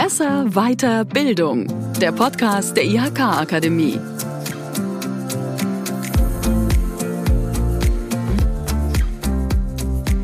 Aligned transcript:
Besser, 0.00 0.54
weiter, 0.54 1.04
Bildung. 1.04 1.66
Der 2.00 2.12
Podcast 2.12 2.76
der 2.76 2.84
IHK-Akademie. 2.84 3.98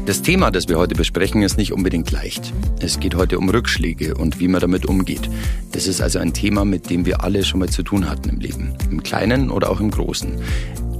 Das 0.06 0.22
Thema, 0.22 0.52
das 0.52 0.68
wir 0.68 0.78
heute 0.78 0.94
besprechen, 0.94 1.42
ist 1.42 1.56
nicht 1.56 1.72
unbedingt 1.72 2.12
leicht. 2.12 2.52
Es 2.78 3.00
geht 3.00 3.16
heute 3.16 3.36
um 3.36 3.48
Rückschläge 3.48 4.14
und 4.14 4.38
wie 4.38 4.46
man 4.46 4.60
damit 4.60 4.86
umgeht. 4.86 5.28
Das 5.72 5.88
ist 5.88 6.00
also 6.00 6.20
ein 6.20 6.32
Thema, 6.32 6.64
mit 6.64 6.88
dem 6.88 7.04
wir 7.04 7.24
alle 7.24 7.42
schon 7.42 7.58
mal 7.58 7.68
zu 7.68 7.82
tun 7.82 8.08
hatten 8.08 8.28
im 8.28 8.38
Leben. 8.38 8.74
Im 8.92 9.02
Kleinen 9.02 9.50
oder 9.50 9.72
auch 9.72 9.80
im 9.80 9.90
Großen. 9.90 10.38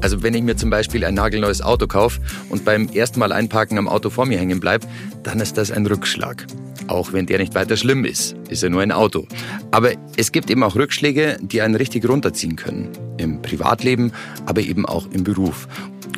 Also 0.04 0.22
wenn 0.22 0.34
ich 0.34 0.42
mir 0.42 0.54
zum 0.54 0.68
Beispiel 0.68 1.02
ein 1.06 1.14
nagelneues 1.14 1.62
Auto 1.62 1.86
kaufe 1.86 2.20
und 2.50 2.66
beim 2.66 2.90
ersten 2.90 3.18
Mal 3.20 3.32
einparken 3.32 3.78
am 3.78 3.88
Auto 3.88 4.10
vor 4.10 4.26
mir 4.26 4.38
hängen 4.38 4.60
bleibt, 4.60 4.86
dann 5.22 5.40
ist 5.40 5.56
das 5.56 5.70
ein 5.70 5.86
Rückschlag. 5.86 6.46
Auch 6.88 7.14
wenn 7.14 7.24
der 7.24 7.38
nicht 7.38 7.54
weiter 7.54 7.78
schlimm 7.78 8.04
ist, 8.04 8.36
ist 8.50 8.62
er 8.62 8.68
nur 8.68 8.82
ein 8.82 8.92
Auto. 8.92 9.26
Aber 9.70 9.92
es 10.18 10.30
gibt 10.30 10.50
eben 10.50 10.62
auch 10.62 10.76
Rückschläge, 10.76 11.38
die 11.40 11.62
einen 11.62 11.74
richtig 11.74 12.06
runterziehen 12.06 12.56
können. 12.56 12.90
Im 13.16 13.40
Privatleben, 13.40 14.12
aber 14.44 14.60
eben 14.60 14.84
auch 14.84 15.06
im 15.10 15.24
Beruf. 15.24 15.68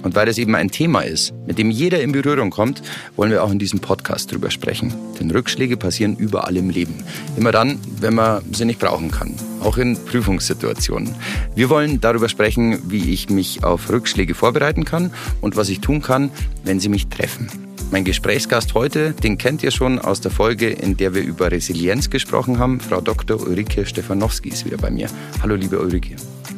Und 0.06 0.14
weil 0.14 0.26
das 0.26 0.38
eben 0.38 0.54
ein 0.54 0.70
Thema 0.70 1.00
ist, 1.00 1.34
mit 1.48 1.58
dem 1.58 1.68
jeder 1.68 2.00
in 2.00 2.12
Berührung 2.12 2.50
kommt, 2.50 2.80
wollen 3.16 3.32
wir 3.32 3.42
auch 3.42 3.50
in 3.50 3.58
diesem 3.58 3.80
Podcast 3.80 4.30
drüber 4.30 4.52
sprechen. 4.52 4.94
Denn 5.18 5.32
Rückschläge 5.32 5.76
passieren 5.76 6.14
überall 6.14 6.56
im 6.56 6.70
Leben. 6.70 6.94
Immer 7.36 7.50
dann, 7.50 7.80
wenn 7.98 8.14
man 8.14 8.40
sie 8.52 8.66
nicht 8.66 8.78
brauchen 8.78 9.10
kann. 9.10 9.34
Auch 9.64 9.78
in 9.78 9.96
Prüfungssituationen. 9.96 11.12
Wir 11.56 11.70
wollen 11.70 12.00
darüber 12.00 12.28
sprechen, 12.28 12.88
wie 12.88 13.12
ich 13.12 13.30
mich 13.30 13.64
auf 13.64 13.90
Rückschläge 13.90 14.36
vorbereiten 14.36 14.84
kann 14.84 15.10
und 15.40 15.56
was 15.56 15.70
ich 15.70 15.80
tun 15.80 16.02
kann, 16.02 16.30
wenn 16.62 16.78
sie 16.78 16.88
mich 16.88 17.08
treffen. 17.08 17.48
Mein 17.90 18.04
Gesprächsgast 18.04 18.74
heute, 18.74 19.10
den 19.10 19.38
kennt 19.38 19.64
ihr 19.64 19.72
schon 19.72 19.98
aus 19.98 20.20
der 20.20 20.30
Folge, 20.30 20.68
in 20.68 20.96
der 20.96 21.16
wir 21.16 21.22
über 21.22 21.50
Resilienz 21.50 22.10
gesprochen 22.10 22.60
haben. 22.60 22.78
Frau 22.78 23.00
Dr. 23.00 23.40
Ulrike 23.40 23.84
Stefanowski 23.84 24.50
ist 24.50 24.66
wieder 24.66 24.76
bei 24.76 24.92
mir. 24.92 25.08
Hallo, 25.42 25.56
liebe 25.56 25.80
Ulrike. 25.80 26.14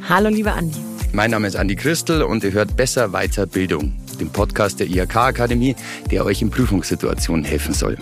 Hallo, 0.07 0.29
liebe 0.29 0.53
Andi. 0.53 0.98
Mein 1.13 1.31
Name 1.31 1.49
ist 1.49 1.57
Andi 1.57 1.75
Christel 1.75 2.23
und 2.23 2.45
ihr 2.45 2.53
hört 2.53 2.77
Besser 2.77 3.13
Weiter 3.15 3.47
Bildung, 3.47 3.97
den 4.21 4.31
Podcast 4.31 4.79
der 4.79 4.89
IHK 4.89 5.17
Akademie, 5.17 5.75
der 6.11 6.27
euch 6.27 6.43
in 6.43 6.51
Prüfungssituationen 6.51 7.45
helfen 7.47 7.73
soll. 7.73 7.97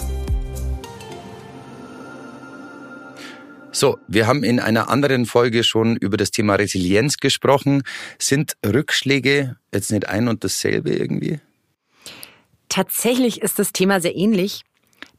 So, 3.71 3.99
wir 4.09 4.27
haben 4.27 4.43
in 4.43 4.59
einer 4.59 4.89
anderen 4.89 5.25
Folge 5.25 5.63
schon 5.63 5.97
über 5.97 6.17
das 6.17 6.33
Thema 6.33 6.57
Resilienz 6.57 7.19
gesprochen. 7.19 7.85
Sind 8.19 8.57
Rückschläge 8.67 9.57
jetzt 9.73 9.93
nicht 9.93 10.09
ein 10.09 10.27
und 10.27 10.43
dasselbe 10.43 10.91
irgendwie? 10.91 11.39
Tatsächlich 12.69 13.41
ist 13.41 13.61
das 13.61 13.73
Thema 13.73 14.01
sehr 14.01 14.17
ähnlich, 14.17 14.63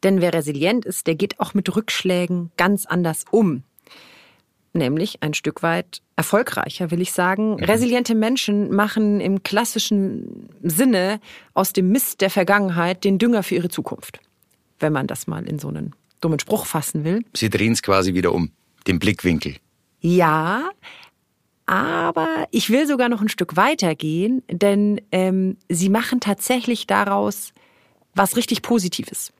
denn 0.03 0.19
wer 0.19 0.33
resilient 0.33 0.83
ist, 0.83 1.07
der 1.07 1.15
geht 1.15 1.39
auch 1.39 1.53
mit 1.53 1.73
Rückschlägen 1.73 2.51
ganz 2.57 2.85
anders 2.85 3.23
um 3.31 3.63
nämlich 4.77 5.21
ein 5.21 5.33
Stück 5.33 5.63
weit 5.63 6.01
erfolgreicher, 6.15 6.91
will 6.91 7.01
ich 7.01 7.11
sagen. 7.11 7.55
Mhm. 7.55 7.63
Resiliente 7.63 8.15
Menschen 8.15 8.73
machen 8.73 9.19
im 9.19 9.43
klassischen 9.43 10.49
Sinne 10.61 11.19
aus 11.53 11.73
dem 11.73 11.89
Mist 11.89 12.21
der 12.21 12.29
Vergangenheit 12.29 13.03
den 13.03 13.17
Dünger 13.17 13.43
für 13.43 13.55
ihre 13.55 13.69
Zukunft. 13.69 14.19
Wenn 14.79 14.93
man 14.93 15.07
das 15.07 15.27
mal 15.27 15.47
in 15.47 15.59
so 15.59 15.67
einen 15.69 15.93
dummen 16.21 16.39
Spruch 16.39 16.65
fassen 16.65 17.03
will. 17.03 17.23
Sie 17.35 17.49
drehen 17.49 17.73
es 17.73 17.81
quasi 17.81 18.13
wieder 18.13 18.33
um, 18.33 18.51
den 18.87 18.99
Blickwinkel. 18.99 19.55
Ja, 19.99 20.69
aber 21.65 22.47
ich 22.51 22.69
will 22.69 22.87
sogar 22.87 23.09
noch 23.09 23.21
ein 23.21 23.29
Stück 23.29 23.57
weiter 23.57 23.93
gehen, 23.93 24.41
denn 24.49 25.01
ähm, 25.11 25.57
sie 25.69 25.89
machen 25.89 26.19
tatsächlich 26.19 26.87
daraus 26.87 27.53
was 28.15 28.35
richtig 28.35 28.61
Positives. 28.61 29.31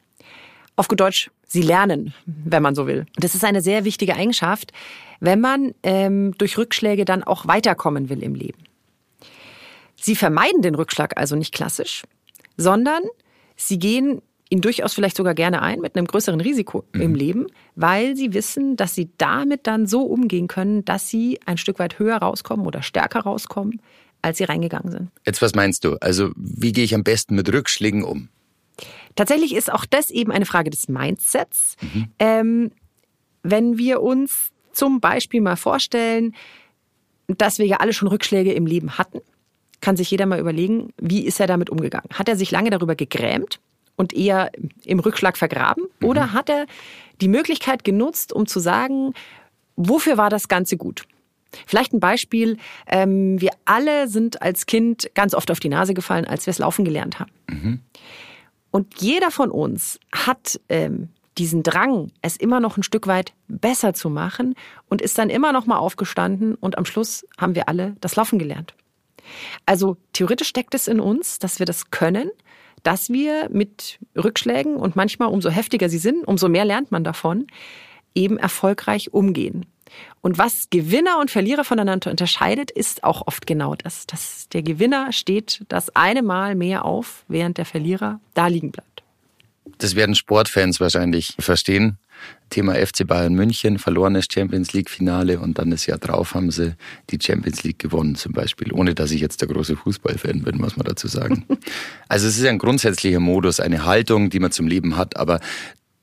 Auf 0.76 0.88
gut 0.88 1.00
Deutsch, 1.00 1.32
sie 1.48 1.62
lernen, 1.62 2.14
wenn 2.26 2.62
man 2.62 2.76
so 2.76 2.88
will. 2.88 3.00
Und 3.00 3.24
das 3.24 3.34
ist 3.34 3.44
eine 3.44 3.62
sehr 3.62 3.86
wichtige 3.86 4.16
Eigenschaft, 4.16 4.72
wenn 5.20 5.42
man 5.42 5.74
ähm, 5.84 6.34
durch 6.38 6.58
Rückschläge 6.58 7.06
dann 7.06 7.24
auch 7.24 7.48
weiterkommen 7.48 8.10
will 8.10 8.22
im 8.22 8.36
Leben. 8.36 8.60
Sie 9.96 10.16
vermeiden 10.16 10.62
den 10.62 10.76
Rückschlag 10.76 11.18
also 11.18 11.36
nicht 11.36 11.54
klassisch, 11.54 12.04
sondern 12.58 13.02
sie 13.56 13.80
gehen 13.80 14.22
ihn 14.50 14.62
durchaus 14.62 14.94
vielleicht 14.94 15.18
sogar 15.18 15.34
gerne 15.34 15.62
ein 15.62 15.80
mit 15.80 15.98
einem 15.98 16.06
größeren 16.06 16.40
Risiko 16.40 16.86
mhm. 16.94 17.02
im 17.02 17.16
Leben, 17.16 17.48
weil 17.76 18.16
sie 18.16 18.34
wissen, 18.34 18.76
dass 18.78 18.96
sie 18.96 19.10
damit 19.18 19.68
dann 19.68 19.88
so 19.88 20.04
umgehen 20.04 20.48
können, 20.48 20.86
dass 20.86 21.10
sie 21.10 21.40
ein 21.46 21.58
Stück 21.58 21.80
weit 21.80 22.00
höher 22.00 22.18
rauskommen 22.18 22.66
oder 22.66 22.82
stärker 22.82 23.22
rauskommen, 23.22 23.82
als 24.22 24.38
sie 24.38 24.46
reingegangen 24.46 24.92
sind. 24.92 25.10
Jetzt 25.26 25.42
was 25.42 25.56
meinst 25.56 25.84
du? 25.84 25.98
Also 26.00 26.32
wie 26.36 26.72
gehe 26.72 26.84
ich 26.84 26.96
am 26.96 27.04
besten 27.04 27.36
mit 27.36 27.52
Rückschlägen 27.52 28.04
um? 28.04 28.30
Tatsächlich 29.18 29.56
ist 29.56 29.74
auch 29.74 29.86
das 29.86 30.10
eben 30.12 30.32
eine 30.32 30.46
Frage 30.46 30.70
des 30.70 30.88
Mindsets. 30.88 31.76
Mhm. 31.82 32.08
Ähm, 32.20 32.72
wenn 33.44 33.78
wir 33.78 34.02
uns 34.02 34.52
zum 34.72 35.02
Beispiel 35.02 35.42
mal 35.42 35.58
vorstellen, 35.58 36.36
dass 37.28 37.60
wir 37.60 37.66
ja 37.66 37.78
alle 37.78 37.94
schon 37.94 38.08
Rückschläge 38.08 38.54
im 38.54 38.66
Leben 38.66 38.98
hatten, 38.98 39.20
kann 39.82 39.98
sich 39.98 40.10
jeder 40.12 40.28
mal 40.28 40.40
überlegen, 40.40 40.94
wie 40.98 41.26
ist 41.26 41.40
er 41.40 41.48
damit 41.48 41.70
umgegangen? 41.70 42.10
Hat 42.14 42.30
er 42.30 42.36
sich 42.36 42.52
lange 42.52 42.70
darüber 42.70 42.96
gegrämt 42.96 43.60
und 43.96 44.14
eher 44.14 44.52
im 44.86 45.00
Rückschlag 45.00 45.36
vergraben? 45.36 45.86
Mhm. 46.00 46.08
Oder 46.08 46.34
hat 46.34 46.50
er 46.50 46.68
die 47.20 47.28
Möglichkeit 47.28 47.84
genutzt, 47.84 48.32
um 48.32 48.46
zu 48.46 48.60
sagen, 48.60 49.14
wofür 49.76 50.18
war 50.18 50.30
das 50.30 50.48
Ganze 50.48 50.78
gut? 50.78 51.04
Vielleicht 51.66 51.94
ein 51.94 52.00
Beispiel. 52.00 52.58
Ähm, 52.86 53.42
wir 53.42 53.52
alle 53.66 54.08
sind 54.08 54.44
als 54.44 54.68
Kind 54.68 55.10
ganz 55.16 55.34
oft 55.34 55.50
auf 55.50 55.60
die 55.60 55.70
Nase 55.70 55.96
gefallen, 55.96 56.26
als 56.26 56.46
wir 56.46 56.52
es 56.52 56.60
laufen 56.60 56.86
gelernt 56.86 57.20
haben. 57.20 57.32
Mhm. 57.50 57.80
Und 58.72 59.02
jeder 59.02 59.32
von 59.32 59.52
uns 59.52 60.00
hat 60.14 60.60
ähm, 60.70 61.10
diesen 61.38 61.64
Drang, 61.64 62.12
es 62.22 62.38
immer 62.38 62.60
noch 62.60 62.78
ein 62.78 62.84
Stück 62.84 63.08
weit 63.08 63.34
besser 63.48 63.94
zu 63.94 64.10
machen 64.10 64.56
und 64.90 65.02
ist 65.02 65.18
dann 65.18 65.30
immer 65.30 65.52
noch 65.52 65.66
mal 65.66 65.78
aufgestanden 65.78 66.56
und 66.56 66.78
am 66.78 66.86
Schluss 66.86 67.26
haben 67.38 67.56
wir 67.56 67.70
alle 67.70 67.96
das 68.02 68.16
Laufen 68.16 68.40
gelernt. 68.40 68.74
Also 69.66 69.98
theoretisch 70.14 70.48
steckt 70.48 70.74
es 70.74 70.88
in 70.88 71.00
uns, 71.00 71.40
dass 71.40 71.60
wir 71.60 71.66
das 71.66 71.92
können, 71.92 72.32
dass 72.84 73.10
wir 73.10 73.50
mit 73.52 74.00
Rückschlägen 74.16 74.78
und 74.78 74.96
manchmal 74.96 75.30
umso 75.30 75.50
heftiger 75.50 75.90
sie 75.90 75.98
sind, 75.98 76.28
umso 76.28 76.48
mehr 76.48 76.66
lernt 76.66 76.92
man 76.92 77.04
davon, 77.04 77.48
eben 78.18 78.38
erfolgreich 78.38 79.14
umgehen. 79.14 79.66
Und 80.22 80.38
was 80.38 80.70
Gewinner 80.70 81.20
und 81.20 81.32
Verlierer 81.32 81.64
voneinander 81.64 82.12
unterscheidet, 82.12 82.72
ist 82.72 83.04
auch 83.04 83.26
oft 83.28 83.48
genau 83.48 83.76
das. 83.76 84.08
Dass 84.08 84.50
der 84.50 84.64
Gewinner 84.64 85.14
steht 85.14 85.64
das 85.70 85.96
eine 85.96 86.22
Mal 86.22 86.56
mehr 86.56 86.84
auf, 86.84 87.24
während 87.28 87.58
der 87.58 87.66
Verlierer 87.66 88.20
da 88.34 88.48
liegen 88.48 88.72
bleibt. 88.72 89.04
Das 89.78 89.96
werden 89.96 90.16
Sportfans 90.16 90.80
wahrscheinlich 90.80 91.36
verstehen. 91.40 91.98
Thema 92.50 92.74
FC 92.76 93.06
Bayern 93.06 93.36
München, 93.36 93.78
verlorenes 93.78 94.26
Champions 94.32 94.74
League 94.74 94.90
Finale 94.90 95.40
und 95.40 95.60
dann 95.60 95.70
das 95.70 95.86
Jahr 95.86 95.98
drauf 95.98 96.34
haben 96.34 96.50
sie 96.50 96.76
die 97.12 97.20
Champions 97.22 97.64
League 97.64 97.78
gewonnen 97.78 98.16
zum 98.16 98.32
Beispiel, 98.32 98.72
ohne 98.74 98.96
dass 98.96 99.12
ich 99.12 99.22
jetzt 99.22 99.42
der 99.42 99.50
große 99.50 99.76
Fußballfan 99.76 100.42
bin, 100.42 100.58
muss 100.58 100.78
man 100.78 100.86
dazu 100.86 101.08
sagen. 101.08 101.46
also 102.08 102.28
es 102.28 102.38
ist 102.40 102.46
ein 102.46 102.58
grundsätzlicher 102.58 103.20
Modus, 103.20 103.60
eine 103.60 103.86
Haltung, 103.86 104.30
die 104.30 104.40
man 104.40 104.52
zum 104.52 104.68
Leben 104.68 104.98
hat, 104.98 105.18
aber 105.18 105.40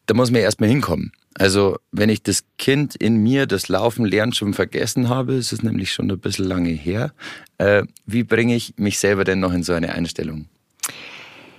da 0.07 0.15
muss 0.15 0.31
man 0.31 0.41
erstmal 0.41 0.69
hinkommen. 0.69 1.13
Also 1.35 1.79
wenn 1.91 2.09
ich 2.09 2.23
das 2.23 2.45
Kind 2.59 2.95
in 2.95 3.17
mir, 3.17 3.47
das 3.47 3.69
Laufen 3.69 4.05
lernt, 4.05 4.37
schon 4.37 4.55
vergessen 4.55 5.09
habe, 5.09 5.35
es 5.35 5.53
ist 5.53 5.65
nämlich 5.65 5.93
schon 5.93 6.11
ein 6.11 6.19
bisschen 6.19 6.45
lange 6.45 6.71
her, 6.71 7.13
äh, 7.59 7.83
wie 8.07 8.23
bringe 8.23 8.55
ich 8.55 8.75
mich 8.77 8.99
selber 8.99 9.25
denn 9.25 9.41
noch 9.41 9.53
in 9.53 9.63
so 9.63 9.73
eine 9.73 9.93
Einstellung? 9.93 10.47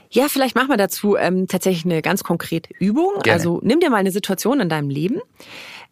Ja, 0.10 0.30
vielleicht 0.30 0.56
machen 0.56 0.70
wir 0.70 0.78
dazu 0.78 1.18
ähm, 1.18 1.48
tatsächlich 1.48 1.84
eine 1.84 2.02
ganz 2.02 2.24
konkrete 2.24 2.74
Übung. 2.80 3.12
Gerne. 3.24 3.34
Also 3.34 3.60
nimm 3.64 3.82
dir 3.82 3.90
mal 3.90 3.98
eine 3.98 4.12
Situation 4.12 4.62
in 4.62 4.70
deinem 4.70 4.90
Leben, 4.90 5.20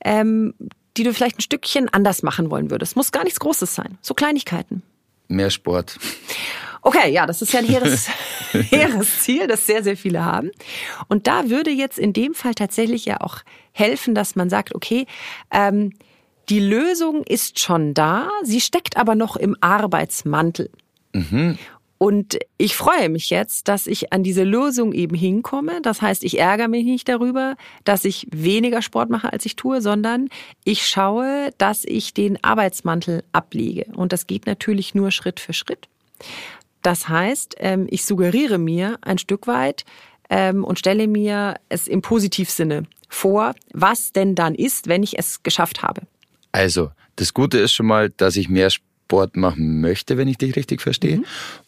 ähm, 0.05 0.53
die 0.95 1.03
du 1.03 1.13
vielleicht 1.13 1.39
ein 1.39 1.41
Stückchen 1.41 1.89
anders 1.89 2.23
machen 2.23 2.49
wollen 2.49 2.71
würdest. 2.71 2.95
Muss 2.95 3.11
gar 3.11 3.25
nichts 3.25 3.41
Großes 3.41 3.75
sein. 3.75 3.97
So 4.01 4.13
Kleinigkeiten. 4.13 4.81
Mehr 5.27 5.49
Sport. 5.49 5.97
Okay, 6.83 7.11
ja, 7.11 7.25
das 7.25 7.41
ist 7.41 7.53
ja 7.53 7.59
ein 7.59 7.65
hehres, 7.65 8.09
hehres 8.51 9.21
Ziel, 9.21 9.47
das 9.47 9.65
sehr, 9.65 9.83
sehr 9.83 9.95
viele 9.95 10.23
haben. 10.25 10.51
Und 11.07 11.27
da 11.27 11.49
würde 11.49 11.71
jetzt 11.71 11.97
in 11.97 12.11
dem 12.13 12.33
Fall 12.33 12.53
tatsächlich 12.53 13.05
ja 13.05 13.21
auch 13.21 13.37
helfen, 13.71 14.13
dass 14.13 14.35
man 14.35 14.49
sagt, 14.49 14.75
okay, 14.75 15.05
ähm, 15.51 15.93
die 16.49 16.59
Lösung 16.59 17.23
ist 17.23 17.59
schon 17.59 17.93
da, 17.93 18.29
sie 18.43 18.59
steckt 18.59 18.97
aber 18.97 19.15
noch 19.15 19.37
im 19.37 19.55
Arbeitsmantel. 19.61 20.69
Mhm. 21.13 21.57
Und 21.97 22.37
ich 22.57 22.75
freue 22.75 23.07
mich 23.07 23.29
jetzt, 23.29 23.69
dass 23.69 23.87
ich 23.87 24.11
an 24.11 24.23
diese 24.23 24.43
Lösung 24.43 24.91
eben 24.91 25.15
hinkomme. 25.15 25.79
Das 25.81 26.01
heißt, 26.01 26.25
ich 26.25 26.37
ärgere 26.37 26.67
mich 26.67 26.83
nicht 26.83 27.07
darüber, 27.07 27.55
dass 27.85 28.03
ich 28.03 28.27
weniger 28.29 28.81
Sport 28.81 29.09
mache, 29.09 29.31
als 29.31 29.45
ich 29.45 29.55
tue, 29.55 29.81
sondern 29.81 30.27
ich 30.65 30.85
schaue, 30.85 31.51
dass 31.57 31.85
ich 31.85 32.13
den 32.13 32.43
Arbeitsmantel 32.43 33.23
ablege. 33.31 33.85
Und 33.95 34.11
das 34.11 34.27
geht 34.27 34.47
natürlich 34.47 34.93
nur 34.93 35.11
Schritt 35.11 35.39
für 35.39 35.53
Schritt. 35.53 35.87
Das 36.83 37.09
heißt, 37.09 37.55
ähm, 37.59 37.87
ich 37.89 38.05
suggeriere 38.05 38.59
mir 38.59 38.99
ein 39.01 39.17
Stück 39.17 39.47
weit 39.47 39.85
ähm, 40.29 40.63
und 40.63 40.77
stelle 40.77 41.07
mir 41.07 41.55
es 41.69 41.87
im 41.87 42.01
Positivsinne 42.01 42.83
vor, 43.09 43.55
was 43.73 44.11
denn 44.11 44.35
dann 44.35 44.53
ist, 44.53 44.87
wenn 44.87 45.01
ich 45.01 45.17
es 45.17 45.41
geschafft 45.43 45.81
habe. 45.81 46.01
Also, 46.51 46.91
das 47.15 47.33
Gute 47.33 47.59
ist 47.59 47.73
schon 47.73 47.87
mal, 47.87 48.09
dass 48.09 48.35
ich 48.35 48.49
mehr 48.49 48.69
Sport 48.69 49.35
machen 49.37 49.81
möchte, 49.81 50.17
wenn 50.17 50.27
ich 50.27 50.37
dich 50.37 50.55
richtig 50.55 50.81
verstehe. 50.81 51.17
Mhm. 51.17 51.25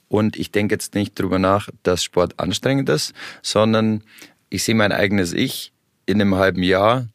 Und 0.08 0.38
ich 0.38 0.52
denke 0.52 0.76
jetzt 0.76 0.96
nicht 0.96 1.20
drüber 1.20 1.40
nach, 1.40 1.70
dass 1.84 2.04
Sport 2.04 2.40
anstrengend 2.40 2.90
ist, 2.90 3.14
sondern 3.42 4.04
ich 4.50 4.64
sehe 4.64 4.76
mein 4.76 4.92
eigenes 4.92 5.34
Ich 5.34 5.72
in 6.06 6.22
einem 6.22 6.36
halben 6.36 6.64
Jahr 6.64 7.08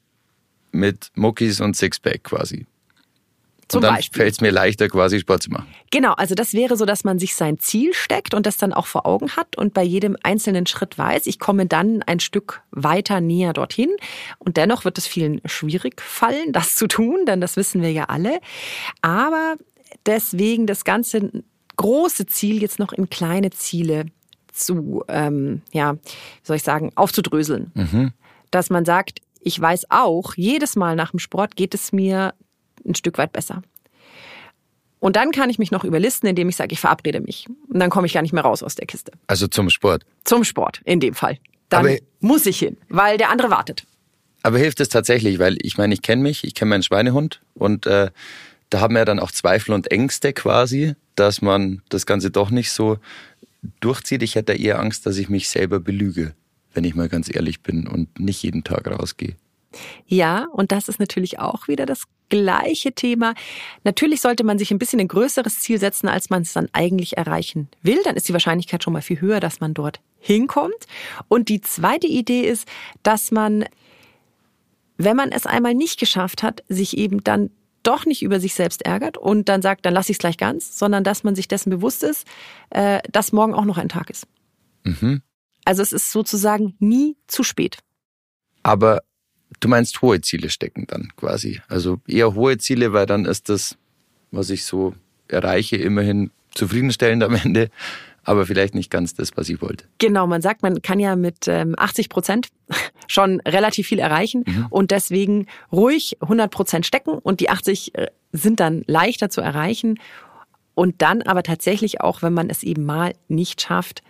mit 0.72 1.10
Muckis 1.14 1.60
und 1.60 1.76
Sixpack 1.76 2.24
quasi. 2.24 2.66
Zum 3.70 3.78
und 3.78 3.84
dann 3.84 4.02
fällt 4.02 4.32
es 4.32 4.40
mir 4.40 4.50
leichter, 4.50 4.88
quasi 4.88 5.20
Sport 5.20 5.44
zu 5.44 5.50
machen. 5.50 5.68
Genau, 5.92 6.12
also 6.14 6.34
das 6.34 6.54
wäre 6.54 6.76
so, 6.76 6.84
dass 6.84 7.04
man 7.04 7.20
sich 7.20 7.36
sein 7.36 7.60
Ziel 7.60 7.94
steckt 7.94 8.34
und 8.34 8.44
das 8.44 8.56
dann 8.56 8.72
auch 8.72 8.86
vor 8.86 9.06
Augen 9.06 9.30
hat 9.36 9.56
und 9.56 9.74
bei 9.74 9.84
jedem 9.84 10.16
einzelnen 10.24 10.66
Schritt 10.66 10.98
weiß, 10.98 11.26
ich 11.26 11.38
komme 11.38 11.66
dann 11.66 12.02
ein 12.02 12.18
Stück 12.18 12.62
weiter 12.72 13.20
näher 13.20 13.52
dorthin. 13.52 13.90
Und 14.38 14.56
dennoch 14.56 14.84
wird 14.84 14.98
es 14.98 15.06
vielen 15.06 15.40
schwierig 15.44 16.00
fallen, 16.02 16.52
das 16.52 16.74
zu 16.74 16.88
tun, 16.88 17.24
denn 17.26 17.40
das 17.40 17.56
wissen 17.56 17.80
wir 17.80 17.92
ja 17.92 18.06
alle. 18.06 18.40
Aber 19.02 19.54
deswegen 20.04 20.66
das 20.66 20.84
ganze 20.84 21.30
große 21.76 22.26
Ziel 22.26 22.60
jetzt 22.60 22.80
noch 22.80 22.92
in 22.92 23.08
kleine 23.08 23.50
Ziele 23.50 24.06
zu, 24.52 25.04
ähm, 25.06 25.62
ja, 25.72 25.94
wie 25.94 25.98
soll 26.42 26.56
ich 26.56 26.64
sagen, 26.64 26.90
aufzudröseln. 26.96 27.70
Mhm. 27.74 28.12
Dass 28.50 28.68
man 28.68 28.84
sagt, 28.84 29.20
ich 29.40 29.58
weiß 29.60 29.90
auch, 29.90 30.34
jedes 30.34 30.74
Mal 30.74 30.96
nach 30.96 31.12
dem 31.12 31.20
Sport 31.20 31.54
geht 31.54 31.72
es 31.72 31.92
mir 31.92 32.34
ein 32.90 32.94
Stück 32.94 33.18
weit 33.18 33.32
besser. 33.32 33.62
Und 34.98 35.16
dann 35.16 35.30
kann 35.30 35.48
ich 35.48 35.58
mich 35.58 35.70
noch 35.70 35.84
überlisten, 35.84 36.28
indem 36.28 36.48
ich 36.50 36.56
sage, 36.56 36.72
ich 36.74 36.80
verabrede 36.80 37.20
mich. 37.20 37.46
Und 37.68 37.80
dann 37.80 37.88
komme 37.88 38.06
ich 38.06 38.12
gar 38.12 38.20
nicht 38.22 38.32
mehr 38.34 38.42
raus 38.42 38.62
aus 38.62 38.74
der 38.74 38.86
Kiste. 38.86 39.12
Also 39.26 39.46
zum 39.46 39.70
Sport. 39.70 40.04
Zum 40.24 40.44
Sport, 40.44 40.82
in 40.84 41.00
dem 41.00 41.14
Fall. 41.14 41.38
Dann 41.70 41.86
Aber- 41.86 41.96
muss 42.20 42.44
ich 42.46 42.58
hin, 42.58 42.76
weil 42.88 43.16
der 43.16 43.30
andere 43.30 43.48
wartet. 43.50 43.86
Aber 44.42 44.58
hilft 44.58 44.80
es 44.80 44.88
tatsächlich, 44.88 45.38
weil 45.38 45.56
ich 45.62 45.76
meine, 45.78 45.94
ich 45.94 46.02
kenne 46.02 46.22
mich, 46.22 46.44
ich 46.44 46.54
kenne 46.54 46.70
meinen 46.70 46.82
Schweinehund 46.82 47.40
und 47.54 47.86
äh, 47.86 48.10
da 48.70 48.80
haben 48.80 48.94
wir 48.94 49.04
dann 49.04 49.18
auch 49.18 49.30
Zweifel 49.32 49.72
und 49.72 49.90
Ängste 49.90 50.32
quasi, 50.32 50.94
dass 51.14 51.42
man 51.42 51.82
das 51.90 52.06
Ganze 52.06 52.30
doch 52.30 52.50
nicht 52.50 52.70
so 52.72 52.98
durchzieht. 53.80 54.22
Ich 54.22 54.36
hätte 54.36 54.54
eher 54.54 54.78
Angst, 54.78 55.04
dass 55.06 55.18
ich 55.18 55.28
mich 55.28 55.48
selber 55.48 55.78
belüge, 55.80 56.34
wenn 56.72 56.84
ich 56.84 56.94
mal 56.94 57.08
ganz 57.08 57.34
ehrlich 57.34 57.60
bin 57.62 57.86
und 57.86 58.18
nicht 58.18 58.42
jeden 58.42 58.64
Tag 58.64 58.86
rausgehe. 58.86 59.36
Ja, 60.06 60.46
und 60.52 60.72
das 60.72 60.88
ist 60.88 60.98
natürlich 60.98 61.38
auch 61.38 61.68
wieder 61.68 61.86
das 61.86 62.04
gleiche 62.28 62.92
Thema. 62.92 63.34
Natürlich 63.84 64.20
sollte 64.20 64.44
man 64.44 64.58
sich 64.58 64.70
ein 64.70 64.78
bisschen 64.78 65.00
ein 65.00 65.08
größeres 65.08 65.60
Ziel 65.60 65.78
setzen, 65.78 66.08
als 66.08 66.30
man 66.30 66.42
es 66.42 66.52
dann 66.52 66.68
eigentlich 66.72 67.16
erreichen 67.16 67.68
will. 67.82 68.00
Dann 68.04 68.16
ist 68.16 68.28
die 68.28 68.32
Wahrscheinlichkeit 68.32 68.82
schon 68.82 68.92
mal 68.92 69.02
viel 69.02 69.20
höher, 69.20 69.40
dass 69.40 69.60
man 69.60 69.74
dort 69.74 70.00
hinkommt. 70.18 70.86
Und 71.28 71.48
die 71.48 71.60
zweite 71.60 72.06
Idee 72.06 72.42
ist, 72.42 72.66
dass 73.02 73.30
man, 73.30 73.64
wenn 74.96 75.16
man 75.16 75.32
es 75.32 75.46
einmal 75.46 75.74
nicht 75.74 75.98
geschafft 75.98 76.42
hat, 76.42 76.62
sich 76.68 76.96
eben 76.96 77.22
dann 77.22 77.50
doch 77.82 78.04
nicht 78.06 78.22
über 78.22 78.40
sich 78.40 78.54
selbst 78.54 78.82
ärgert 78.82 79.16
und 79.16 79.48
dann 79.48 79.62
sagt, 79.62 79.86
dann 79.86 79.94
lasse 79.94 80.12
ich 80.12 80.16
es 80.16 80.20
gleich 80.20 80.36
ganz, 80.36 80.78
sondern 80.78 81.04
dass 81.04 81.24
man 81.24 81.34
sich 81.34 81.48
dessen 81.48 81.70
bewusst 81.70 82.02
ist, 82.02 82.26
äh, 82.70 83.00
dass 83.10 83.32
morgen 83.32 83.54
auch 83.54 83.64
noch 83.64 83.78
ein 83.78 83.88
Tag 83.88 84.10
ist. 84.10 84.26
Mhm. 84.84 85.22
Also 85.64 85.82
es 85.82 85.92
ist 85.92 86.12
sozusagen 86.12 86.74
nie 86.78 87.16
zu 87.26 87.42
spät. 87.42 87.78
Aber 88.62 89.00
du 89.58 89.68
meinst 89.68 90.00
hohe 90.02 90.20
Ziele 90.20 90.50
stecken 90.50 90.86
dann 90.86 91.08
quasi. 91.16 91.60
Also 91.68 92.00
eher 92.06 92.34
hohe 92.34 92.58
Ziele, 92.58 92.92
weil 92.92 93.06
dann 93.06 93.24
ist 93.24 93.48
das, 93.48 93.76
was 94.30 94.50
ich 94.50 94.64
so 94.64 94.94
erreiche, 95.28 95.76
immerhin 95.76 96.30
zufriedenstellend 96.54 97.22
am 97.22 97.34
Ende, 97.34 97.70
aber 98.24 98.46
vielleicht 98.46 98.74
nicht 98.74 98.90
ganz 98.90 99.14
das, 99.14 99.36
was 99.36 99.48
ich 99.48 99.62
wollte. 99.62 99.84
Genau, 99.98 100.26
man 100.26 100.42
sagt, 100.42 100.62
man 100.62 100.82
kann 100.82 101.00
ja 101.00 101.16
mit 101.16 101.48
ähm, 101.48 101.74
80 101.76 102.08
Prozent 102.08 102.48
schon 103.08 103.40
relativ 103.40 103.88
viel 103.88 103.98
erreichen 103.98 104.44
und 104.70 104.90
deswegen 104.90 105.46
ruhig 105.72 106.16
100 106.20 106.50
Prozent 106.50 106.86
stecken 106.86 107.12
und 107.12 107.40
die 107.40 107.50
80 107.50 107.94
äh, 107.94 108.06
sind 108.32 108.60
dann 108.60 108.84
leichter 108.86 109.30
zu 109.30 109.40
erreichen 109.40 109.98
und 110.74 111.02
dann 111.02 111.22
aber 111.22 111.42
tatsächlich 111.42 112.00
auch, 112.00 112.22
wenn 112.22 112.32
man 112.32 112.50
es 112.50 112.62
eben 112.62 112.84
mal 112.84 113.14
nicht 113.28 113.60
schafft, 113.60 114.02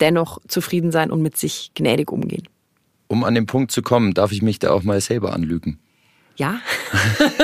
dennoch 0.00 0.38
zufrieden 0.46 0.92
sein 0.92 1.10
und 1.10 1.22
mit 1.22 1.36
sich 1.36 1.72
gnädig 1.74 2.12
umgehen. 2.12 2.48
Um 3.08 3.24
an 3.24 3.34
den 3.34 3.46
Punkt 3.46 3.72
zu 3.72 3.82
kommen, 3.82 4.14
darf 4.14 4.32
ich 4.32 4.42
mich 4.42 4.58
da 4.58 4.70
auch 4.70 4.82
mal 4.82 5.00
selber 5.00 5.32
anlügen. 5.32 5.78
Ja, 6.36 6.60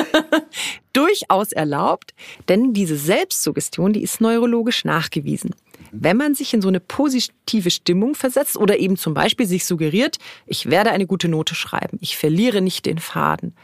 durchaus 0.93 1.51
erlaubt, 1.51 2.15
denn 2.49 2.73
diese 2.75 2.97
Selbstsuggestion, 2.97 3.93
die 3.93 4.03
ist 4.03 4.21
neurologisch 4.21 4.85
nachgewiesen. 4.85 5.51
Wenn 5.91 6.17
man 6.17 6.35
sich 6.35 6.55
in 6.55 6.63
so 6.63 6.69
eine 6.69 6.79
positive 6.79 7.71
Stimmung 7.71 8.15
versetzt 8.15 8.57
oder 8.57 8.79
eben 8.79 8.97
zum 8.97 9.13
Beispiel 9.15 9.47
sich 9.47 9.65
suggeriert, 9.65 10.19
ich 10.47 10.71
werde 10.71 10.93
eine 10.93 11.07
gute 11.07 11.29
Note 11.29 11.57
schreiben, 11.57 11.99
ich 12.01 12.17
verliere 12.17 12.61
nicht 12.61 12.87
den 12.87 12.99
Faden, 12.99 13.55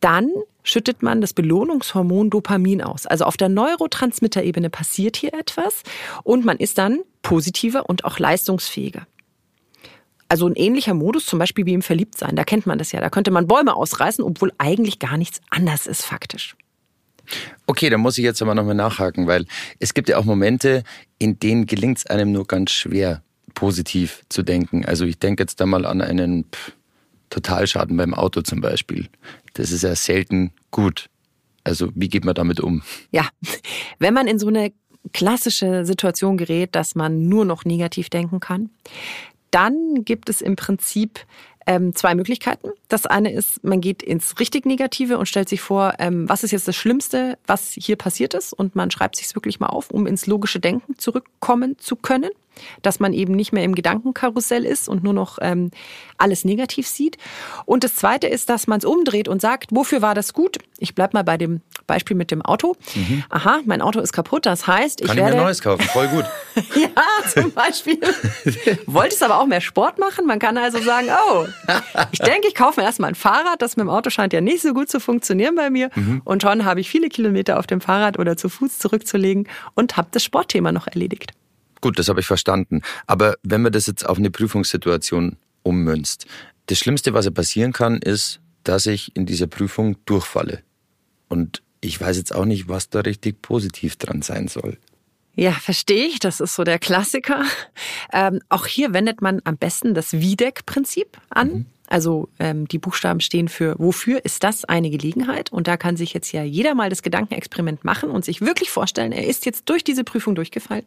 dann 0.00 0.30
schüttet 0.64 1.02
man 1.02 1.20
das 1.20 1.32
Belohnungshormon 1.32 2.30
Dopamin 2.30 2.82
aus. 2.82 3.06
Also 3.06 3.24
auf 3.24 3.36
der 3.36 3.48
Neurotransmitterebene 3.48 4.70
passiert 4.70 5.16
hier 5.16 5.34
etwas 5.34 5.82
und 6.24 6.44
man 6.44 6.56
ist 6.58 6.78
dann 6.78 7.00
positiver 7.22 7.88
und 7.88 8.04
auch 8.04 8.18
leistungsfähiger. 8.18 9.06
Also 10.32 10.46
ein 10.46 10.54
ähnlicher 10.54 10.94
Modus, 10.94 11.26
zum 11.26 11.38
Beispiel 11.38 11.66
wie 11.66 11.74
im 11.74 11.82
Verliebtsein, 11.82 12.36
da 12.36 12.44
kennt 12.44 12.64
man 12.64 12.78
das 12.78 12.90
ja. 12.90 13.02
Da 13.02 13.10
könnte 13.10 13.30
man 13.30 13.46
Bäume 13.46 13.76
ausreißen, 13.76 14.24
obwohl 14.24 14.50
eigentlich 14.56 14.98
gar 14.98 15.18
nichts 15.18 15.42
anders 15.50 15.86
ist 15.86 16.06
faktisch. 16.06 16.56
Okay, 17.66 17.90
da 17.90 17.98
muss 17.98 18.16
ich 18.16 18.24
jetzt 18.24 18.40
aber 18.40 18.54
nochmal 18.54 18.74
nachhaken, 18.74 19.26
weil 19.26 19.44
es 19.78 19.92
gibt 19.92 20.08
ja 20.08 20.16
auch 20.16 20.24
Momente, 20.24 20.84
in 21.18 21.38
denen 21.38 21.66
gelingt 21.66 21.98
es 21.98 22.06
einem 22.06 22.32
nur 22.32 22.46
ganz 22.46 22.70
schwer, 22.70 23.22
positiv 23.52 24.22
zu 24.30 24.42
denken. 24.42 24.86
Also 24.86 25.04
ich 25.04 25.18
denke 25.18 25.42
jetzt 25.42 25.60
da 25.60 25.66
mal 25.66 25.84
an 25.84 26.00
einen 26.00 26.44
pff, 26.44 26.72
Totalschaden 27.28 27.94
beim 27.98 28.14
Auto 28.14 28.40
zum 28.40 28.62
Beispiel. 28.62 29.10
Das 29.52 29.70
ist 29.70 29.82
ja 29.82 29.94
selten 29.94 30.54
gut. 30.70 31.10
Also 31.62 31.90
wie 31.94 32.08
geht 32.08 32.24
man 32.24 32.34
damit 32.34 32.58
um? 32.58 32.80
Ja, 33.10 33.28
wenn 33.98 34.14
man 34.14 34.26
in 34.28 34.38
so 34.38 34.48
eine 34.48 34.72
klassische 35.12 35.84
Situation 35.84 36.38
gerät, 36.38 36.74
dass 36.74 36.94
man 36.94 37.28
nur 37.28 37.44
noch 37.44 37.66
negativ 37.66 38.08
denken 38.08 38.40
kann, 38.40 38.70
dann 39.52 40.04
gibt 40.04 40.28
es 40.28 40.40
im 40.40 40.56
Prinzip 40.56 41.20
ähm, 41.66 41.94
zwei 41.94 42.14
Möglichkeiten. 42.14 42.70
Das 42.88 43.06
eine 43.06 43.32
ist, 43.32 43.62
man 43.62 43.80
geht 43.80 44.02
ins 44.02 44.40
richtig 44.40 44.66
Negative 44.66 45.18
und 45.18 45.26
stellt 45.26 45.48
sich 45.48 45.60
vor, 45.60 45.94
ähm, 45.98 46.28
was 46.28 46.42
ist 46.42 46.50
jetzt 46.50 46.66
das 46.66 46.74
Schlimmste, 46.74 47.38
was 47.46 47.72
hier 47.72 47.96
passiert 47.96 48.34
ist, 48.34 48.52
und 48.52 48.74
man 48.74 48.90
schreibt 48.90 49.16
sich 49.16 49.32
wirklich 49.34 49.60
mal 49.60 49.68
auf, 49.68 49.90
um 49.90 50.06
ins 50.06 50.26
logische 50.26 50.58
Denken 50.58 50.98
zurückkommen 50.98 51.78
zu 51.78 51.96
können, 51.96 52.30
dass 52.82 53.00
man 53.00 53.12
eben 53.12 53.34
nicht 53.34 53.52
mehr 53.52 53.64
im 53.64 53.74
Gedankenkarussell 53.74 54.64
ist 54.64 54.88
und 54.88 55.02
nur 55.02 55.12
noch 55.12 55.38
ähm, 55.40 55.70
alles 56.18 56.44
negativ 56.44 56.86
sieht. 56.86 57.16
Und 57.64 57.84
das 57.84 57.96
zweite 57.96 58.26
ist, 58.26 58.48
dass 58.48 58.66
man 58.66 58.78
es 58.78 58.84
umdreht 58.84 59.28
und 59.28 59.40
sagt, 59.40 59.70
wofür 59.70 60.02
war 60.02 60.14
das 60.14 60.32
gut? 60.32 60.58
Ich 60.78 60.94
bleib 60.94 61.14
mal 61.14 61.24
bei 61.24 61.36
dem 61.36 61.60
Beispiel 61.86 62.16
mit 62.16 62.30
dem 62.30 62.42
Auto. 62.42 62.76
Aha, 63.30 63.60
mein 63.64 63.82
Auto 63.82 64.00
ist 64.00 64.12
kaputt, 64.12 64.46
das 64.46 64.66
heißt, 64.66 65.00
ich 65.00 65.06
Kann 65.06 65.16
ich 65.16 65.22
werde 65.22 65.36
mir 65.36 65.42
Neues 65.42 65.60
kaufen? 65.60 65.82
Voll 65.82 66.08
gut. 66.08 66.24
ja, 66.74 67.30
zum 67.30 67.52
Beispiel. 67.52 67.98
Wolltest 68.86 69.22
aber 69.22 69.38
auch 69.38 69.46
mehr 69.46 69.60
Sport 69.60 69.98
machen? 69.98 70.26
Man 70.26 70.38
kann 70.38 70.56
also 70.58 70.78
sagen, 70.78 71.08
oh, 71.28 71.46
ich 72.12 72.18
denke, 72.18 72.48
ich 72.48 72.54
kaufe 72.54 72.80
mir 72.80 72.86
erstmal 72.86 73.10
ein 73.10 73.14
Fahrrad. 73.14 73.62
Das 73.62 73.76
mit 73.76 73.84
dem 73.84 73.90
Auto 73.90 74.10
scheint 74.10 74.32
ja 74.32 74.40
nicht 74.40 74.62
so 74.62 74.74
gut 74.74 74.88
zu 74.88 75.00
funktionieren 75.00 75.54
bei 75.54 75.70
mir. 75.70 75.90
Und 76.24 76.42
schon 76.42 76.64
habe 76.64 76.80
ich 76.80 76.88
viele 76.88 77.08
Kilometer 77.08 77.58
auf 77.58 77.66
dem 77.66 77.80
Fahrrad 77.80 78.18
oder 78.18 78.36
zu 78.36 78.48
Fuß 78.48 78.78
zurückzulegen 78.78 79.48
und 79.74 79.96
habe 79.96 80.08
das 80.10 80.24
Sportthema 80.24 80.72
noch 80.72 80.86
erledigt. 80.86 81.32
Gut, 81.82 81.98
das 81.98 82.08
habe 82.08 82.20
ich 82.20 82.26
verstanden. 82.26 82.80
Aber 83.06 83.34
wenn 83.42 83.60
man 83.60 83.72
das 83.72 83.86
jetzt 83.86 84.08
auf 84.08 84.16
eine 84.16 84.30
Prüfungssituation 84.30 85.36
ummünzt, 85.62 86.26
das 86.66 86.78
Schlimmste, 86.78 87.12
was 87.12 87.26
ja 87.26 87.30
passieren 87.30 87.74
kann, 87.74 87.98
ist, 87.98 88.40
dass 88.64 88.86
ich 88.86 89.14
in 89.14 89.26
dieser 89.26 89.48
Prüfung 89.48 89.96
durchfalle. 90.06 90.62
Und 91.28 91.62
ich 91.80 92.00
weiß 92.00 92.16
jetzt 92.16 92.34
auch 92.34 92.44
nicht, 92.44 92.68
was 92.68 92.88
da 92.88 93.00
richtig 93.00 93.42
positiv 93.42 93.96
dran 93.96 94.22
sein 94.22 94.48
soll. 94.48 94.78
Ja, 95.34 95.52
verstehe 95.52 96.06
ich. 96.06 96.18
Das 96.18 96.40
ist 96.40 96.54
so 96.54 96.64
der 96.64 96.78
Klassiker. 96.78 97.44
Ähm, 98.12 98.40
auch 98.50 98.66
hier 98.66 98.92
wendet 98.92 99.22
man 99.22 99.40
am 99.44 99.56
besten 99.56 99.94
das 99.94 100.12
Wiedeck-Prinzip 100.12 101.18
an. 101.30 101.64
Also 101.92 102.30
ähm, 102.38 102.66
die 102.66 102.78
Buchstaben 102.78 103.20
stehen 103.20 103.48
für 103.48 103.74
wofür 103.78 104.24
ist 104.24 104.44
das 104.44 104.64
eine 104.64 104.88
Gelegenheit? 104.88 105.52
Und 105.52 105.68
da 105.68 105.76
kann 105.76 105.98
sich 105.98 106.14
jetzt 106.14 106.32
ja 106.32 106.42
jeder 106.42 106.74
mal 106.74 106.88
das 106.88 107.02
Gedankenexperiment 107.02 107.84
machen 107.84 108.08
und 108.08 108.24
sich 108.24 108.40
wirklich 108.40 108.70
vorstellen, 108.70 109.12
er 109.12 109.26
ist 109.26 109.44
jetzt 109.44 109.68
durch 109.68 109.84
diese 109.84 110.02
Prüfung 110.02 110.34
durchgefallen. 110.34 110.86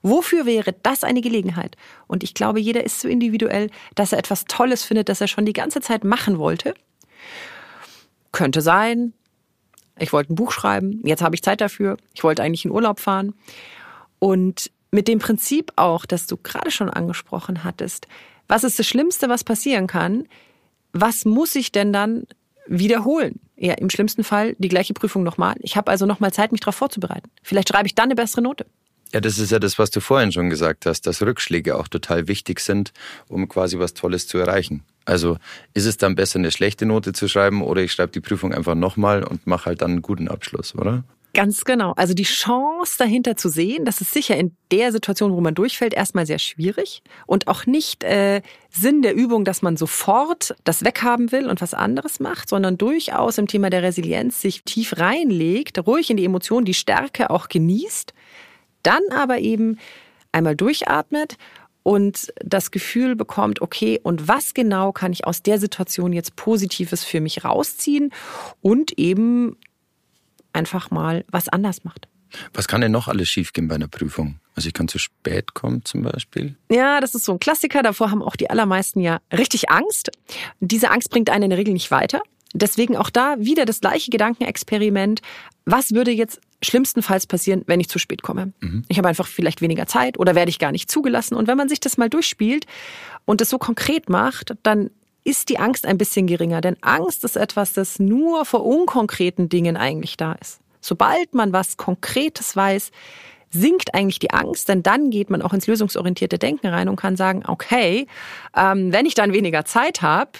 Wofür 0.00 0.46
wäre 0.46 0.74
das 0.82 1.04
eine 1.04 1.20
Gelegenheit? 1.20 1.76
Und 2.06 2.24
ich 2.24 2.32
glaube, 2.32 2.58
jeder 2.58 2.84
ist 2.84 3.00
so 3.00 3.06
individuell, 3.06 3.68
dass 3.96 4.12
er 4.12 4.18
etwas 4.18 4.46
Tolles 4.46 4.82
findet, 4.82 5.10
das 5.10 5.20
er 5.20 5.28
schon 5.28 5.44
die 5.44 5.52
ganze 5.52 5.82
Zeit 5.82 6.04
machen 6.04 6.38
wollte. 6.38 6.72
Könnte 8.32 8.62
sein, 8.62 9.12
ich 9.98 10.14
wollte 10.14 10.32
ein 10.32 10.36
Buch 10.36 10.52
schreiben, 10.52 11.02
jetzt 11.04 11.20
habe 11.20 11.34
ich 11.34 11.42
Zeit 11.42 11.60
dafür, 11.60 11.98
ich 12.14 12.24
wollte 12.24 12.42
eigentlich 12.42 12.64
in 12.64 12.70
Urlaub 12.70 12.98
fahren. 12.98 13.34
Und 14.20 14.70
mit 14.90 15.06
dem 15.06 15.18
Prinzip 15.18 15.70
auch, 15.76 16.06
das 16.06 16.26
du 16.26 16.38
gerade 16.38 16.70
schon 16.70 16.88
angesprochen 16.88 17.62
hattest, 17.62 18.06
was 18.48 18.64
ist 18.64 18.78
das 18.78 18.86
Schlimmste, 18.86 19.28
was 19.28 19.44
passieren 19.44 19.86
kann? 19.86 20.26
Was 20.92 21.24
muss 21.24 21.54
ich 21.54 21.72
denn 21.72 21.92
dann 21.92 22.26
wiederholen? 22.66 23.40
Ja, 23.56 23.74
im 23.74 23.90
schlimmsten 23.90 24.24
Fall 24.24 24.54
die 24.58 24.68
gleiche 24.68 24.94
Prüfung 24.94 25.22
nochmal. 25.22 25.54
Ich 25.60 25.76
habe 25.76 25.90
also 25.90 26.04
nochmal 26.06 26.32
Zeit, 26.32 26.52
mich 26.52 26.60
darauf 26.60 26.76
vorzubereiten. 26.76 27.30
Vielleicht 27.42 27.68
schreibe 27.68 27.86
ich 27.86 27.94
dann 27.94 28.06
eine 28.06 28.14
bessere 28.14 28.42
Note. 28.42 28.66
Ja, 29.12 29.20
das 29.20 29.38
ist 29.38 29.52
ja 29.52 29.58
das, 29.58 29.78
was 29.78 29.90
du 29.90 30.00
vorhin 30.00 30.32
schon 30.32 30.50
gesagt 30.50 30.84
hast, 30.84 31.06
dass 31.06 31.22
Rückschläge 31.22 31.76
auch 31.76 31.88
total 31.88 32.28
wichtig 32.28 32.60
sind, 32.60 32.92
um 33.28 33.48
quasi 33.48 33.78
was 33.78 33.94
Tolles 33.94 34.26
zu 34.26 34.36
erreichen. 34.36 34.82
Also 35.04 35.38
ist 35.74 35.86
es 35.86 35.96
dann 35.96 36.16
besser, 36.16 36.40
eine 36.40 36.50
schlechte 36.50 36.84
Note 36.86 37.12
zu 37.12 37.28
schreiben 37.28 37.62
oder 37.62 37.82
ich 37.82 37.92
schreibe 37.92 38.12
die 38.12 38.20
Prüfung 38.20 38.52
einfach 38.52 38.74
nochmal 38.74 39.22
und 39.22 39.46
mache 39.46 39.66
halt 39.66 39.82
dann 39.82 39.92
einen 39.92 40.02
guten 40.02 40.28
Abschluss, 40.28 40.74
oder? 40.74 41.04
Ganz 41.36 41.66
genau. 41.66 41.92
Also 41.98 42.14
die 42.14 42.22
Chance 42.22 42.94
dahinter 42.96 43.36
zu 43.36 43.50
sehen, 43.50 43.84
das 43.84 44.00
ist 44.00 44.14
sicher 44.14 44.38
in 44.38 44.56
der 44.72 44.90
Situation, 44.90 45.34
wo 45.34 45.42
man 45.42 45.54
durchfällt, 45.54 45.92
erstmal 45.92 46.24
sehr 46.24 46.38
schwierig 46.38 47.02
und 47.26 47.46
auch 47.46 47.66
nicht 47.66 48.02
äh, 48.04 48.40
Sinn 48.70 49.02
der 49.02 49.14
Übung, 49.14 49.44
dass 49.44 49.60
man 49.60 49.76
sofort 49.76 50.56
das 50.64 50.82
weghaben 50.82 51.32
will 51.32 51.50
und 51.50 51.60
was 51.60 51.74
anderes 51.74 52.20
macht, 52.20 52.48
sondern 52.48 52.78
durchaus 52.78 53.36
im 53.36 53.48
Thema 53.48 53.68
der 53.68 53.82
Resilienz 53.82 54.40
sich 54.40 54.62
tief 54.62 54.96
reinlegt, 54.96 55.86
ruhig 55.86 56.08
in 56.08 56.16
die 56.16 56.24
Emotionen, 56.24 56.64
die 56.64 56.72
Stärke 56.72 57.28
auch 57.28 57.48
genießt, 57.48 58.14
dann 58.82 59.02
aber 59.14 59.38
eben 59.38 59.78
einmal 60.32 60.56
durchatmet 60.56 61.36
und 61.82 62.32
das 62.42 62.70
Gefühl 62.70 63.14
bekommt, 63.14 63.60
okay, 63.60 64.00
und 64.02 64.26
was 64.26 64.54
genau 64.54 64.90
kann 64.90 65.12
ich 65.12 65.26
aus 65.26 65.42
der 65.42 65.60
Situation 65.60 66.14
jetzt 66.14 66.34
Positives 66.34 67.04
für 67.04 67.20
mich 67.20 67.44
rausziehen 67.44 68.10
und 68.62 68.98
eben 68.98 69.58
einfach 70.56 70.90
mal 70.90 71.24
was 71.30 71.48
anders 71.48 71.84
macht. 71.84 72.08
Was 72.52 72.66
kann 72.66 72.80
denn 72.80 72.92
noch 72.92 73.08
alles 73.08 73.28
schiefgehen 73.28 73.68
bei 73.68 73.76
einer 73.76 73.88
Prüfung? 73.88 74.40
Also 74.54 74.68
ich 74.68 74.74
kann 74.74 74.88
zu 74.88 74.98
spät 74.98 75.54
kommen 75.54 75.84
zum 75.84 76.02
Beispiel. 76.02 76.56
Ja, 76.70 77.00
das 77.00 77.14
ist 77.14 77.24
so 77.24 77.32
ein 77.32 77.38
Klassiker. 77.38 77.82
Davor 77.82 78.10
haben 78.10 78.22
auch 78.22 78.36
die 78.36 78.50
allermeisten 78.50 79.00
ja 79.00 79.20
richtig 79.32 79.70
Angst. 79.70 80.10
Diese 80.60 80.90
Angst 80.90 81.10
bringt 81.10 81.30
einen 81.30 81.44
in 81.44 81.50
der 81.50 81.58
Regel 81.58 81.72
nicht 81.72 81.90
weiter. 81.90 82.22
Deswegen 82.52 82.96
auch 82.96 83.10
da 83.10 83.36
wieder 83.38 83.64
das 83.64 83.80
gleiche 83.80 84.10
Gedankenexperiment. 84.10 85.20
Was 85.66 85.92
würde 85.92 86.10
jetzt 86.10 86.40
schlimmstenfalls 86.62 87.26
passieren, 87.26 87.62
wenn 87.66 87.80
ich 87.80 87.88
zu 87.88 87.98
spät 87.98 88.22
komme? 88.22 88.52
Mhm. 88.60 88.84
Ich 88.88 88.98
habe 88.98 89.08
einfach 89.08 89.26
vielleicht 89.26 89.60
weniger 89.60 89.86
Zeit 89.86 90.18
oder 90.18 90.34
werde 90.34 90.50
ich 90.50 90.58
gar 90.58 90.72
nicht 90.72 90.90
zugelassen. 90.90 91.34
Und 91.34 91.48
wenn 91.48 91.56
man 91.56 91.68
sich 91.68 91.80
das 91.80 91.98
mal 91.98 92.08
durchspielt 92.08 92.66
und 93.24 93.40
es 93.40 93.50
so 93.50 93.58
konkret 93.58 94.08
macht, 94.08 94.54
dann 94.62 94.90
ist 95.26 95.48
die 95.48 95.58
Angst 95.58 95.86
ein 95.86 95.98
bisschen 95.98 96.26
geringer. 96.26 96.60
Denn 96.60 96.76
Angst 96.82 97.24
ist 97.24 97.36
etwas, 97.36 97.72
das 97.72 97.98
nur 97.98 98.44
vor 98.44 98.64
unkonkreten 98.64 99.48
Dingen 99.48 99.76
eigentlich 99.76 100.16
da 100.16 100.32
ist. 100.32 100.60
Sobald 100.80 101.34
man 101.34 101.52
was 101.52 101.76
Konkretes 101.76 102.54
weiß, 102.54 102.92
sinkt 103.50 103.94
eigentlich 103.94 104.20
die 104.20 104.30
Angst, 104.30 104.68
denn 104.68 104.82
dann 104.82 105.10
geht 105.10 105.30
man 105.30 105.42
auch 105.42 105.52
ins 105.52 105.66
lösungsorientierte 105.66 106.38
Denken 106.38 106.68
rein 106.68 106.88
und 106.88 106.96
kann 106.96 107.16
sagen, 107.16 107.42
okay, 107.46 108.06
ähm, 108.56 108.92
wenn 108.92 109.06
ich 109.06 109.14
dann 109.14 109.32
weniger 109.32 109.64
Zeit 109.64 110.02
habe, 110.02 110.32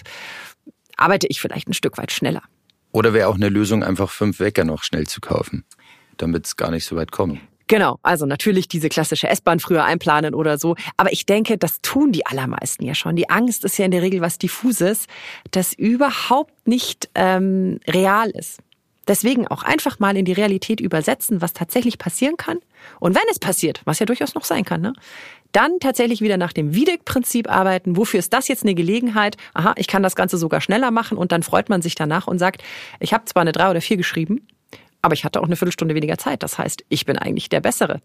arbeite 0.95 1.27
ich 1.27 1.41
vielleicht 1.41 1.67
ein 1.67 1.73
Stück 1.73 1.97
weit 1.97 2.11
schneller. 2.11 2.43
Oder 2.91 3.13
wäre 3.13 3.27
auch 3.27 3.35
eine 3.35 3.49
Lösung, 3.49 3.83
einfach 3.83 4.09
fünf 4.09 4.39
Wecker 4.39 4.63
noch 4.63 4.83
schnell 4.83 5.05
zu 5.05 5.19
kaufen, 5.19 5.65
damit 6.15 6.45
es 6.45 6.55
gar 6.55 6.71
nicht 6.71 6.85
so 6.85 6.95
weit 6.95 7.11
kommt. 7.11 7.39
Genau, 7.67 7.99
also 8.01 8.25
natürlich 8.25 8.69
diese 8.69 8.87
klassische 8.87 9.27
S-Bahn 9.27 9.59
früher 9.59 9.83
einplanen 9.83 10.33
oder 10.33 10.57
so. 10.57 10.75
Aber 10.95 11.11
ich 11.11 11.25
denke, 11.25 11.57
das 11.57 11.81
tun 11.81 12.13
die 12.13 12.25
allermeisten 12.25 12.85
ja 12.85 12.95
schon. 12.95 13.17
Die 13.17 13.29
Angst 13.29 13.65
ist 13.65 13.77
ja 13.77 13.85
in 13.85 13.91
der 13.91 14.01
Regel 14.01 14.21
was 14.21 14.37
Diffuses, 14.37 15.07
das 15.51 15.73
überhaupt 15.73 16.67
nicht 16.67 17.09
ähm, 17.13 17.79
real 17.87 18.29
ist. 18.29 18.59
Deswegen 19.07 19.47
auch 19.47 19.63
einfach 19.63 19.99
mal 19.99 20.17
in 20.17 20.25
die 20.25 20.33
Realität 20.33 20.81
übersetzen, 20.81 21.41
was 21.41 21.53
tatsächlich 21.53 21.97
passieren 21.97 22.35
kann. 22.35 22.59
Und 22.99 23.15
wenn 23.15 23.23
es 23.31 23.39
passiert, 23.39 23.81
was 23.85 23.99
ja 23.99 24.05
durchaus 24.05 24.35
noch 24.35 24.43
sein 24.43 24.65
kann, 24.65 24.81
ne, 24.81 24.93
dann 25.53 25.79
tatsächlich 25.79 26.21
wieder 26.21 26.37
nach 26.37 26.53
dem 26.53 26.73
Wiedek-Prinzip 26.73 27.49
arbeiten. 27.49 27.95
Wofür 27.95 28.19
ist 28.19 28.33
das 28.33 28.47
jetzt 28.49 28.63
eine 28.63 28.75
Gelegenheit? 28.75 29.37
Aha, 29.53 29.73
ich 29.77 29.87
kann 29.87 30.03
das 30.03 30.15
Ganze 30.15 30.37
sogar 30.37 30.59
schneller 30.61 30.91
machen 30.91 31.17
und 31.17 31.31
dann 31.31 31.41
freut 31.41 31.69
man 31.69 31.81
sich 31.81 31.95
danach 31.95 32.27
und 32.27 32.37
sagt, 32.37 32.63
ich 32.99 33.13
habe 33.13 33.25
zwar 33.25 33.41
eine 33.41 33.53
drei 33.53 33.69
oder 33.69 33.81
vier 33.81 33.97
geschrieben, 33.97 34.45
aber 35.07 35.13
ich 35.13 35.23
hatte 35.23 35.39
auch 35.39 35.45
eine 35.45 35.55
Viertelstunde 35.55 35.95
weniger 35.95 36.17
Zeit. 36.17 36.43
Das 36.43 36.57
heißt, 36.57 36.83
ich 36.89 37.05
bin 37.05 37.17
eigentlich 37.17 37.47
der 37.47 37.61
Bessere. 37.61 38.01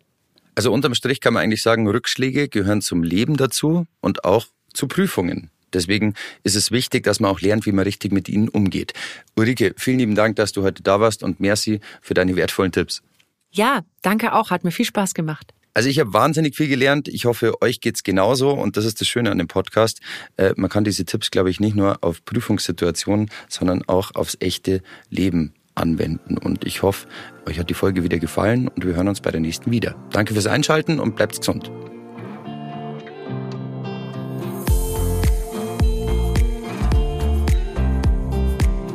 Also 0.54 0.72
unterm 0.72 0.94
Strich 0.94 1.20
kann 1.20 1.34
man 1.34 1.42
eigentlich 1.42 1.60
sagen, 1.60 1.88
Rückschläge 1.88 2.48
gehören 2.48 2.80
zum 2.80 3.02
Leben 3.02 3.36
dazu 3.36 3.86
und 4.00 4.24
auch 4.24 4.46
zu 4.72 4.86
Prüfungen. 4.86 5.50
Deswegen 5.72 6.14
ist 6.44 6.54
es 6.54 6.70
wichtig, 6.70 7.02
dass 7.02 7.18
man 7.18 7.32
auch 7.32 7.40
lernt, 7.40 7.66
wie 7.66 7.72
man 7.72 7.82
richtig 7.82 8.12
mit 8.12 8.28
ihnen 8.28 8.48
umgeht. 8.48 8.92
Ulrike, 9.34 9.74
vielen 9.76 9.98
lieben 9.98 10.14
Dank, 10.14 10.36
dass 10.36 10.52
du 10.52 10.62
heute 10.62 10.84
da 10.84 11.00
warst 11.00 11.24
und 11.24 11.40
merci 11.40 11.80
für 12.00 12.14
deine 12.14 12.36
wertvollen 12.36 12.70
Tipps. 12.70 13.02
Ja, 13.50 13.80
danke 14.02 14.32
auch. 14.32 14.50
Hat 14.50 14.62
mir 14.62 14.70
viel 14.70 14.86
Spaß 14.86 15.14
gemacht. 15.14 15.52
Also 15.74 15.88
ich 15.88 15.98
habe 15.98 16.12
wahnsinnig 16.12 16.54
viel 16.54 16.68
gelernt. 16.68 17.08
Ich 17.08 17.24
hoffe, 17.24 17.60
euch 17.62 17.80
geht's 17.80 18.04
genauso. 18.04 18.52
Und 18.52 18.76
das 18.76 18.84
ist 18.84 19.00
das 19.00 19.08
Schöne 19.08 19.32
an 19.32 19.38
dem 19.38 19.48
Podcast. 19.48 20.00
Äh, 20.36 20.52
man 20.56 20.70
kann 20.70 20.84
diese 20.84 21.04
Tipps, 21.04 21.32
glaube 21.32 21.50
ich, 21.50 21.58
nicht 21.58 21.74
nur 21.74 21.98
auf 22.04 22.24
Prüfungssituationen, 22.24 23.28
sondern 23.48 23.82
auch 23.88 24.14
aufs 24.14 24.36
echte 24.38 24.82
Leben 25.10 25.52
anwenden. 25.74 26.38
Und 26.38 26.64
ich 26.64 26.82
hoffe, 26.82 27.06
euch 27.46 27.58
hat 27.58 27.70
die 27.70 27.74
Folge 27.74 28.04
wieder 28.04 28.18
gefallen 28.18 28.68
und 28.68 28.86
wir 28.86 28.94
hören 28.94 29.08
uns 29.08 29.20
bei 29.20 29.30
der 29.30 29.40
nächsten 29.40 29.70
wieder. 29.70 29.94
Danke 30.10 30.34
fürs 30.34 30.46
Einschalten 30.46 31.00
und 31.00 31.16
bleibt 31.16 31.38
gesund. 31.38 31.70